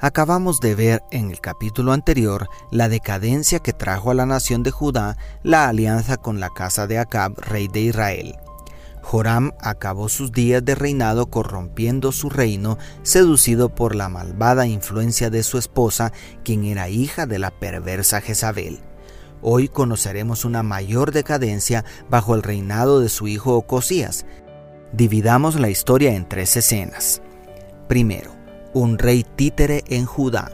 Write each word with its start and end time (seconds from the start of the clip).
Acabamos 0.00 0.60
de 0.60 0.76
ver 0.76 1.02
en 1.10 1.30
el 1.30 1.40
capítulo 1.40 1.92
anterior 1.92 2.48
la 2.70 2.88
decadencia 2.88 3.58
que 3.58 3.72
trajo 3.72 4.12
a 4.12 4.14
la 4.14 4.26
nación 4.26 4.62
de 4.62 4.70
Judá 4.70 5.16
la 5.42 5.68
alianza 5.68 6.16
con 6.16 6.38
la 6.38 6.50
casa 6.50 6.86
de 6.86 6.98
Acab, 6.98 7.36
rey 7.40 7.66
de 7.66 7.80
Israel. 7.80 8.36
Joram 9.02 9.52
acabó 9.60 10.08
sus 10.08 10.30
días 10.30 10.64
de 10.64 10.76
reinado 10.76 11.30
corrompiendo 11.30 12.12
su 12.12 12.30
reino, 12.30 12.78
seducido 13.02 13.74
por 13.74 13.96
la 13.96 14.08
malvada 14.08 14.68
influencia 14.68 15.30
de 15.30 15.42
su 15.42 15.58
esposa, 15.58 16.12
quien 16.44 16.64
era 16.64 16.88
hija 16.88 17.26
de 17.26 17.40
la 17.40 17.50
perversa 17.50 18.20
Jezabel. 18.20 18.80
Hoy 19.42 19.66
conoceremos 19.68 20.44
una 20.44 20.62
mayor 20.62 21.10
decadencia 21.10 21.84
bajo 22.08 22.36
el 22.36 22.44
reinado 22.44 23.00
de 23.00 23.08
su 23.08 23.26
hijo 23.26 23.56
Ocosías. 23.56 24.26
Dividamos 24.92 25.58
la 25.58 25.70
historia 25.70 26.14
en 26.14 26.28
tres 26.28 26.56
escenas. 26.56 27.20
Primero, 27.88 28.37
un 28.74 28.98
rey 28.98 29.24
títere 29.36 29.84
en 29.88 30.06
Judá. 30.06 30.52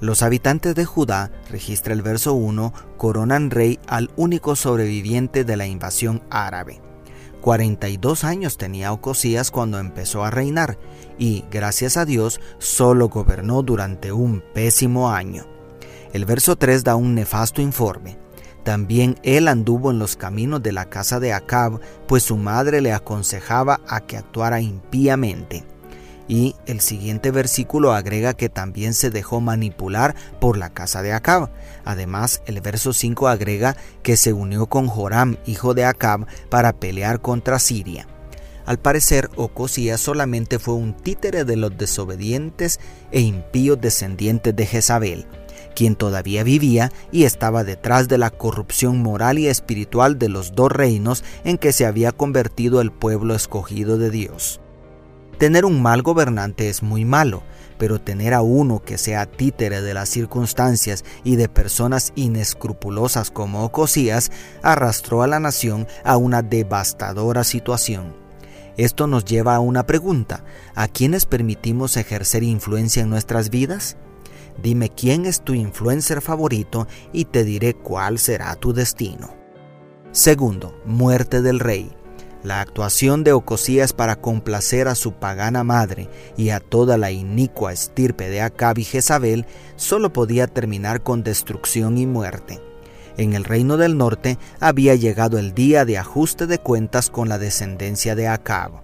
Los 0.00 0.22
habitantes 0.22 0.74
de 0.74 0.84
Judá, 0.84 1.30
registra 1.50 1.94
el 1.94 2.02
verso 2.02 2.34
1, 2.34 2.72
coronan 2.96 3.50
rey 3.50 3.78
al 3.86 4.10
único 4.16 4.56
sobreviviente 4.56 5.44
de 5.44 5.56
la 5.56 5.66
invasión 5.66 6.22
árabe. 6.30 6.80
42 7.40 8.24
años 8.24 8.56
tenía 8.56 8.92
Ocosías 8.92 9.50
cuando 9.50 9.78
empezó 9.78 10.24
a 10.24 10.30
reinar 10.30 10.78
y, 11.18 11.44
gracias 11.50 11.96
a 11.96 12.04
Dios, 12.04 12.40
solo 12.58 13.08
gobernó 13.08 13.62
durante 13.62 14.12
un 14.12 14.42
pésimo 14.54 15.10
año. 15.10 15.46
El 16.12 16.24
verso 16.24 16.56
3 16.56 16.84
da 16.84 16.96
un 16.96 17.14
nefasto 17.14 17.60
informe. 17.60 18.18
También 18.62 19.18
él 19.22 19.48
anduvo 19.48 19.90
en 19.90 19.98
los 19.98 20.16
caminos 20.16 20.62
de 20.62 20.72
la 20.72 20.88
casa 20.88 21.20
de 21.20 21.34
Acab, 21.34 21.80
pues 22.08 22.22
su 22.22 22.36
madre 22.36 22.80
le 22.80 22.92
aconsejaba 22.94 23.80
a 23.86 24.00
que 24.00 24.16
actuara 24.16 24.60
impíamente. 24.60 25.64
Y 26.26 26.56
el 26.66 26.80
siguiente 26.80 27.30
versículo 27.30 27.92
agrega 27.92 28.34
que 28.34 28.48
también 28.48 28.94
se 28.94 29.10
dejó 29.10 29.40
manipular 29.40 30.14
por 30.40 30.56
la 30.56 30.70
casa 30.70 31.02
de 31.02 31.12
Acab. 31.12 31.50
Además, 31.84 32.42
el 32.46 32.60
verso 32.60 32.92
5 32.92 33.28
agrega 33.28 33.76
que 34.02 34.16
se 34.16 34.32
unió 34.32 34.66
con 34.66 34.86
Joram, 34.86 35.36
hijo 35.46 35.74
de 35.74 35.84
Acab, 35.84 36.26
para 36.48 36.72
pelear 36.72 37.20
contra 37.20 37.58
Siria. 37.58 38.06
Al 38.66 38.78
parecer, 38.78 39.28
Ocosías 39.36 40.00
solamente 40.00 40.58
fue 40.58 40.74
un 40.74 40.94
títere 40.94 41.44
de 41.44 41.56
los 41.56 41.76
desobedientes 41.76 42.80
e 43.10 43.20
impíos 43.20 43.78
descendientes 43.78 44.56
de 44.56 44.64
Jezabel, 44.64 45.26
quien 45.74 45.96
todavía 45.96 46.44
vivía 46.44 46.90
y 47.12 47.24
estaba 47.24 47.64
detrás 47.64 48.08
de 48.08 48.16
la 48.16 48.30
corrupción 48.30 49.02
moral 49.02 49.38
y 49.38 49.48
espiritual 49.48 50.18
de 50.18 50.30
los 50.30 50.52
dos 50.54 50.72
reinos 50.72 51.24
en 51.44 51.58
que 51.58 51.72
se 51.72 51.84
había 51.84 52.12
convertido 52.12 52.80
el 52.80 52.90
pueblo 52.90 53.34
escogido 53.34 53.98
de 53.98 54.10
Dios. 54.10 54.62
Tener 55.38 55.64
un 55.64 55.82
mal 55.82 56.02
gobernante 56.02 56.68
es 56.68 56.82
muy 56.82 57.04
malo, 57.04 57.42
pero 57.78 58.00
tener 58.00 58.34
a 58.34 58.42
uno 58.42 58.82
que 58.82 58.98
sea 58.98 59.26
títere 59.26 59.82
de 59.82 59.94
las 59.94 60.08
circunstancias 60.08 61.04
y 61.24 61.36
de 61.36 61.48
personas 61.48 62.12
inescrupulosas 62.14 63.30
como 63.30 63.64
Ocosías 63.64 64.30
arrastró 64.62 65.22
a 65.22 65.26
la 65.26 65.40
nación 65.40 65.88
a 66.04 66.16
una 66.16 66.42
devastadora 66.42 67.42
situación. 67.42 68.14
Esto 68.76 69.06
nos 69.06 69.24
lleva 69.24 69.54
a 69.54 69.60
una 69.60 69.86
pregunta. 69.86 70.44
¿A 70.74 70.88
quiénes 70.88 71.26
permitimos 71.26 71.96
ejercer 71.96 72.42
influencia 72.42 73.02
en 73.02 73.10
nuestras 73.10 73.50
vidas? 73.50 73.96
Dime 74.62 74.88
quién 74.88 75.26
es 75.26 75.42
tu 75.42 75.54
influencer 75.54 76.20
favorito 76.20 76.86
y 77.12 77.24
te 77.24 77.44
diré 77.44 77.74
cuál 77.74 78.18
será 78.18 78.54
tu 78.56 78.72
destino. 78.72 79.34
Segundo, 80.12 80.80
muerte 80.84 81.42
del 81.42 81.58
rey. 81.58 81.92
La 82.44 82.60
actuación 82.60 83.24
de 83.24 83.32
Ocosías 83.32 83.94
para 83.94 84.16
complacer 84.16 84.86
a 84.86 84.94
su 84.94 85.14
pagana 85.14 85.64
madre 85.64 86.10
y 86.36 86.50
a 86.50 86.60
toda 86.60 86.98
la 86.98 87.10
inicua 87.10 87.72
estirpe 87.72 88.28
de 88.28 88.42
Acab 88.42 88.78
y 88.78 88.84
Jezabel 88.84 89.46
solo 89.76 90.12
podía 90.12 90.46
terminar 90.46 91.02
con 91.02 91.24
destrucción 91.24 91.96
y 91.96 92.06
muerte. 92.06 92.60
En 93.16 93.32
el 93.32 93.44
reino 93.44 93.78
del 93.78 93.96
norte 93.96 94.38
había 94.60 94.94
llegado 94.94 95.38
el 95.38 95.54
día 95.54 95.86
de 95.86 95.96
ajuste 95.96 96.46
de 96.46 96.58
cuentas 96.58 97.08
con 97.08 97.30
la 97.30 97.38
descendencia 97.38 98.14
de 98.14 98.28
Acab. 98.28 98.82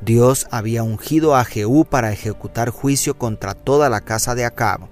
Dios 0.00 0.46
había 0.50 0.82
ungido 0.82 1.36
a 1.36 1.44
Jehú 1.44 1.84
para 1.84 2.12
ejecutar 2.12 2.70
juicio 2.70 3.18
contra 3.18 3.52
toda 3.52 3.90
la 3.90 4.00
casa 4.00 4.34
de 4.34 4.46
Acab. 4.46 4.88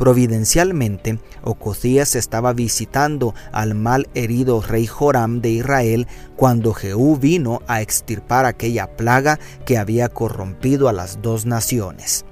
Providencialmente, 0.00 1.18
Ocosías 1.42 2.16
estaba 2.16 2.54
visitando 2.54 3.34
al 3.52 3.74
mal 3.74 4.08
herido 4.14 4.62
rey 4.62 4.86
Joram 4.86 5.42
de 5.42 5.50
Israel 5.50 6.06
cuando 6.36 6.72
Jehú 6.72 7.18
vino 7.18 7.60
a 7.66 7.82
extirpar 7.82 8.46
aquella 8.46 8.96
plaga 8.96 9.38
que 9.66 9.76
había 9.76 10.08
corrompido 10.08 10.88
a 10.88 10.94
las 10.94 11.20
dos 11.20 11.44
naciones. 11.44 12.24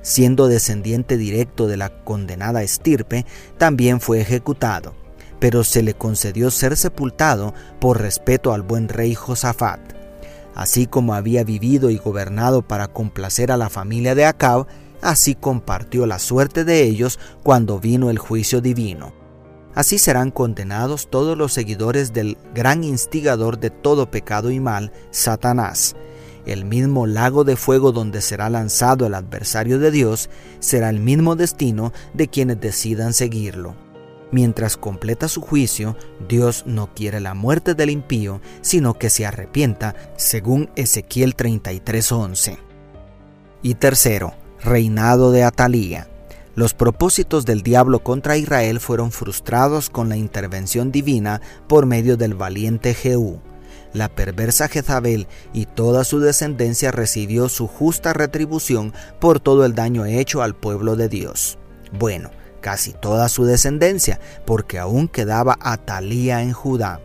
Siendo 0.00 0.48
descendiente 0.48 1.18
directo 1.18 1.66
de 1.66 1.76
la 1.76 1.90
condenada 1.90 2.62
estirpe, 2.62 3.26
también 3.58 4.00
fue 4.00 4.22
ejecutado, 4.22 4.94
pero 5.40 5.62
se 5.62 5.82
le 5.82 5.92
concedió 5.92 6.50
ser 6.50 6.74
sepultado 6.74 7.52
por 7.80 8.00
respeto 8.00 8.54
al 8.54 8.62
buen 8.62 8.88
rey 8.88 9.14
Josafat. 9.14 9.78
Así 10.54 10.86
como 10.86 11.12
había 11.12 11.44
vivido 11.44 11.90
y 11.90 11.98
gobernado 11.98 12.62
para 12.62 12.88
complacer 12.88 13.52
a 13.52 13.58
la 13.58 13.68
familia 13.68 14.14
de 14.14 14.24
Acab, 14.24 14.66
Así 15.02 15.34
compartió 15.34 16.06
la 16.06 16.18
suerte 16.18 16.64
de 16.64 16.82
ellos 16.82 17.18
cuando 17.42 17.80
vino 17.80 18.10
el 18.10 18.18
juicio 18.18 18.60
divino. 18.60 19.12
Así 19.74 19.98
serán 19.98 20.30
condenados 20.30 21.08
todos 21.08 21.38
los 21.38 21.52
seguidores 21.52 22.12
del 22.12 22.36
gran 22.54 22.84
instigador 22.84 23.58
de 23.58 23.70
todo 23.70 24.10
pecado 24.10 24.50
y 24.50 24.60
mal, 24.60 24.92
Satanás. 25.10 25.94
El 26.44 26.64
mismo 26.64 27.06
lago 27.06 27.44
de 27.44 27.56
fuego 27.56 27.92
donde 27.92 28.20
será 28.20 28.50
lanzado 28.50 29.06
el 29.06 29.14
adversario 29.14 29.78
de 29.78 29.90
Dios 29.90 30.28
será 30.58 30.90
el 30.90 30.98
mismo 30.98 31.36
destino 31.36 31.92
de 32.14 32.28
quienes 32.28 32.60
decidan 32.60 33.12
seguirlo. 33.12 33.76
Mientras 34.32 34.76
completa 34.76 35.28
su 35.28 35.40
juicio, 35.40 35.96
Dios 36.28 36.64
no 36.66 36.94
quiere 36.94 37.20
la 37.20 37.34
muerte 37.34 37.74
del 37.74 37.90
impío, 37.90 38.40
sino 38.62 38.94
que 38.94 39.10
se 39.10 39.26
arrepienta, 39.26 39.94
según 40.16 40.70
Ezequiel 40.76 41.34
33:11. 41.34 42.58
Y 43.62 43.74
tercero, 43.74 44.34
reinado 44.62 45.32
de 45.32 45.44
Atalía. 45.44 46.08
Los 46.54 46.74
propósitos 46.74 47.46
del 47.46 47.62
diablo 47.62 48.02
contra 48.02 48.36
Israel 48.36 48.80
fueron 48.80 49.12
frustrados 49.12 49.88
con 49.88 50.08
la 50.08 50.16
intervención 50.16 50.92
divina 50.92 51.40
por 51.68 51.86
medio 51.86 52.16
del 52.16 52.34
valiente 52.34 52.92
Jehú. 52.94 53.40
La 53.92 54.08
perversa 54.08 54.68
Jezabel 54.68 55.26
y 55.52 55.66
toda 55.66 56.04
su 56.04 56.20
descendencia 56.20 56.92
recibió 56.92 57.48
su 57.48 57.66
justa 57.66 58.12
retribución 58.12 58.92
por 59.18 59.40
todo 59.40 59.64
el 59.64 59.74
daño 59.74 60.04
hecho 60.04 60.42
al 60.42 60.54
pueblo 60.54 60.96
de 60.96 61.08
Dios. 61.08 61.58
Bueno, 61.98 62.30
casi 62.60 62.92
toda 62.92 63.28
su 63.28 63.44
descendencia, 63.44 64.20
porque 64.44 64.78
aún 64.78 65.08
quedaba 65.08 65.58
Atalía 65.60 66.42
en 66.42 66.52
Judá. 66.52 67.00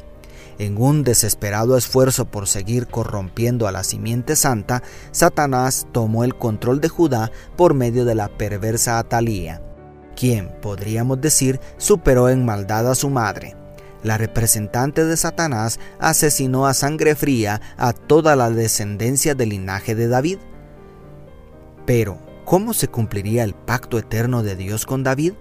En 0.57 0.81
un 0.81 1.03
desesperado 1.03 1.75
esfuerzo 1.75 2.25
por 2.25 2.47
seguir 2.47 2.87
corrompiendo 2.87 3.67
a 3.67 3.73
la 3.73 3.83
simiente 3.83 4.37
santa, 4.37 4.83
Satanás 5.11 5.85
tomó 5.91 6.23
el 6.23 6.35
control 6.35 6.79
de 6.79 6.87
Judá 6.87 7.31
por 7.57 7.73
medio 7.73 8.05
de 8.05 8.15
la 8.15 8.29
perversa 8.29 8.97
Atalía, 8.97 9.61
quien, 10.15 10.49
podríamos 10.61 11.19
decir, 11.19 11.59
superó 11.77 12.29
en 12.29 12.45
maldad 12.45 12.89
a 12.89 12.95
su 12.95 13.09
madre. 13.09 13.55
La 14.01 14.17
representante 14.17 15.03
de 15.03 15.17
Satanás 15.17 15.79
asesinó 15.99 16.67
a 16.67 16.73
sangre 16.73 17.15
fría 17.15 17.59
a 17.75 17.91
toda 17.91 18.35
la 18.35 18.49
descendencia 18.49 19.35
del 19.35 19.49
linaje 19.49 19.93
de 19.95 20.07
David. 20.07 20.37
Pero, 21.85 22.19
¿cómo 22.45 22.73
se 22.73 22.87
cumpliría 22.87 23.43
el 23.43 23.55
pacto 23.55 23.97
eterno 23.97 24.41
de 24.41 24.55
Dios 24.55 24.85
con 24.85 25.03
David? 25.03 25.33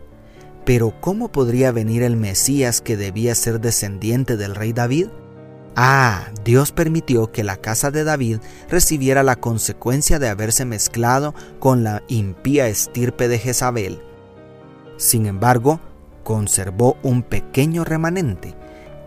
Pero 0.65 0.95
¿cómo 1.01 1.31
podría 1.31 1.73
venir 1.73 2.03
el 2.03 2.17
Mesías 2.17 2.81
que 2.81 2.97
debía 2.97 3.35
ser 3.35 3.61
descendiente 3.61 4.37
del 4.37 4.55
rey 4.55 4.73
David? 4.73 5.09
Ah, 5.77 6.29
Dios 6.45 6.73
permitió 6.73 7.33
que 7.33 7.43
la 7.43 7.57
casa 7.57 7.91
de 7.91 8.05
David 8.05 8.39
recibiera 8.69 9.23
la 9.23 9.37
consecuencia 9.37 10.19
de 10.19 10.29
haberse 10.29 10.65
mezclado 10.65 11.35
con 11.59 11.83
la 11.83 12.03
impía 12.09 12.69
estirpe 12.69 13.29
de 13.29 13.39
Jezabel. 13.39 14.01
Sin 14.97 15.27
embargo, 15.27 15.81
conservó 16.23 16.97
un 17.03 17.23
pequeño 17.23 17.85
remanente. 17.85 18.55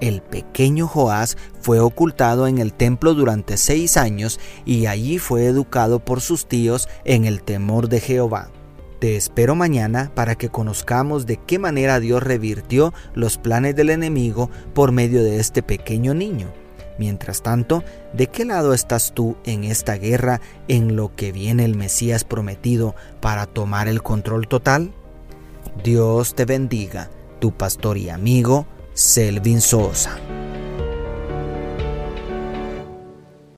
El 0.02 0.22
pequeño 0.22 0.88
Joás 0.88 1.38
fue 1.62 1.80
ocultado 1.80 2.48
en 2.48 2.60
el 2.60 2.74
templo 2.74 3.14
durante 3.14 3.58
seis 3.58 3.98
años 3.98 4.40
y 4.66 4.86
allí 4.86 5.18
fue 5.18 5.46
educado 5.46 6.00
por 6.00 6.22
sus 6.22 6.48
tíos 6.48 6.88
en 7.04 7.26
el 7.26 7.42
temor 7.42 7.90
de 7.90 8.02
Jehová. 8.02 8.52
Te 9.00 9.16
espero 9.16 9.54
mañana 9.54 10.12
para 10.16 10.36
que 10.36 10.50
conozcamos 10.50 11.28
de 11.28 11.38
qué 11.38 11.60
manera 11.60 12.00
Dios 12.00 12.24
revirtió 12.24 12.94
los 13.14 13.38
planes 13.38 13.76
del 13.76 13.92
enemigo 13.92 14.50
por 14.74 14.92
medio 14.92 15.24
de 15.24 15.40
este 15.40 15.62
pequeño 15.62 16.16
niño. 16.16 16.48
Mientras 16.98 17.44
tanto, 17.44 17.84
¿de 18.14 18.26
qué 18.26 18.44
lado 18.44 18.74
estás 18.74 19.14
tú 19.14 19.38
en 19.46 19.66
esta 19.66 19.96
guerra 19.96 20.42
en 20.68 20.96
lo 20.96 21.16
que 21.16 21.32
viene 21.32 21.64
el 21.64 21.76
Mesías 21.76 22.24
prometido 22.24 22.96
para 23.22 23.46
tomar 23.46 23.88
el 23.88 24.02
control 24.02 24.48
total? 24.48 24.92
Dios 25.84 26.34
te 26.34 26.46
bendiga, 26.46 27.12
tu 27.40 27.52
pastor 27.52 28.00
y 28.00 28.10
amigo, 28.10 28.66
Selvin 28.96 29.62
Sosa. 29.62 30.18